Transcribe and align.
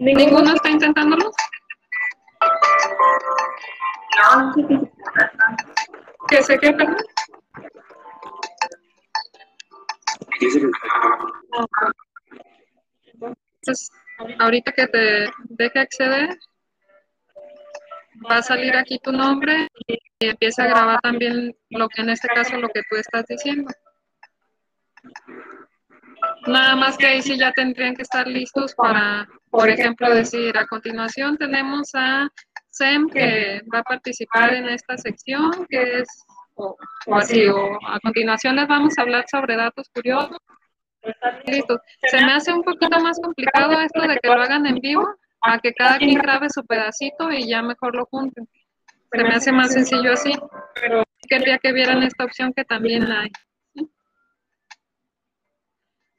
¿Ninguno 0.00 0.54
está 0.54 0.70
intentándolo? 0.70 1.30
¿Qué 6.28 6.42
sé 6.42 6.58
qué, 6.58 6.72
perdón? 6.72 6.96
Entonces, 13.60 13.90
ahorita 14.38 14.72
que 14.72 14.86
te 14.86 15.30
deje 15.50 15.78
acceder, 15.78 16.30
va 18.28 18.36
a 18.36 18.42
salir 18.42 18.74
aquí 18.76 18.98
tu 19.00 19.12
nombre 19.12 19.68
y 19.86 19.98
empieza 20.20 20.64
a 20.64 20.68
grabar 20.68 21.00
también 21.02 21.54
lo 21.68 21.90
que 21.90 22.00
en 22.00 22.08
este 22.08 22.28
caso 22.28 22.56
lo 22.56 22.68
que 22.68 22.80
tú 22.88 22.96
estás 22.96 23.26
diciendo. 23.26 23.70
Nada 26.46 26.74
más 26.74 26.96
que 26.96 27.06
ahí 27.06 27.20
sí 27.20 27.36
ya 27.36 27.52
tendrían 27.52 27.94
que 27.94 28.02
estar 28.02 28.26
listos 28.26 28.74
para, 28.74 29.28
por 29.50 29.68
ejemplo, 29.68 30.14
decir, 30.14 30.56
a 30.56 30.66
continuación 30.66 31.36
tenemos 31.36 31.90
a 31.94 32.28
SEM 32.70 33.08
que 33.08 33.60
va 33.72 33.80
a 33.80 33.82
participar 33.82 34.54
en 34.54 34.68
esta 34.68 34.96
sección, 34.96 35.66
que 35.68 36.00
es, 36.00 36.08
o, 36.54 36.76
así, 37.12 37.46
o 37.46 37.78
a 37.86 37.98
continuación 38.00 38.56
les 38.56 38.68
vamos 38.68 38.96
a 38.96 39.02
hablar 39.02 39.24
sobre 39.28 39.56
datos 39.56 39.88
curiosos. 39.92 40.38
Listo. 41.46 41.80
Se 42.08 42.24
me 42.24 42.32
hace 42.32 42.52
un 42.52 42.62
poquito 42.62 43.00
más 43.00 43.18
complicado 43.20 43.72
esto 43.80 44.02
de 44.02 44.18
que 44.22 44.28
lo 44.28 44.40
hagan 44.40 44.66
en 44.66 44.76
vivo, 44.76 45.08
a 45.40 45.58
que 45.58 45.72
cada 45.72 45.98
quien 45.98 46.14
grabe 46.14 46.48
su 46.50 46.64
pedacito 46.64 47.30
y 47.30 47.48
ya 47.48 47.62
mejor 47.62 47.96
lo 47.96 48.06
junten. 48.06 48.48
Se 49.10 49.24
me 49.24 49.30
hace 49.30 49.50
más 49.50 49.72
sencillo 49.72 50.12
así, 50.12 50.32
pero 50.74 51.02
quería 51.28 51.58
que 51.58 51.72
vieran 51.72 52.02
esta 52.02 52.24
opción 52.24 52.52
que 52.52 52.64
también 52.64 53.10
hay. 53.10 53.30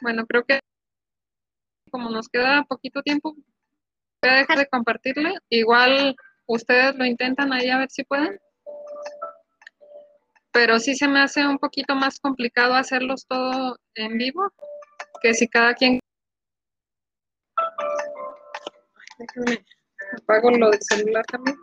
Bueno, 0.00 0.24
creo 0.26 0.44
que 0.44 0.60
como 1.88 2.10
nos 2.10 2.28
queda 2.28 2.64
poquito 2.64 3.02
tiempo, 3.02 3.34
voy 4.22 4.30
a 4.30 4.36
dejar 4.36 4.58
de 4.58 4.68
compartirle. 4.68 5.34
Igual 5.48 6.16
ustedes 6.46 6.94
lo 6.96 7.04
intentan 7.04 7.52
ahí 7.52 7.70
a 7.70 7.78
ver 7.78 7.90
si 7.90 8.04
pueden. 8.04 8.38
Pero 10.52 10.78
sí 10.78 10.96
se 10.96 11.06
me 11.06 11.20
hace 11.20 11.46
un 11.46 11.58
poquito 11.58 11.94
más 11.94 12.18
complicado 12.18 12.74
hacerlos 12.74 13.26
todo 13.26 13.76
en 13.94 14.18
vivo, 14.18 14.50
que 15.22 15.34
si 15.34 15.46
cada 15.46 15.74
quien... 15.74 16.00
Déjenme, 19.18 19.64
apago 20.22 20.50
lo 20.50 20.70
del 20.70 20.80
celular 20.82 21.24
también. 21.26 21.56